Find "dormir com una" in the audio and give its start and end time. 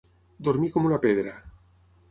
0.47-0.99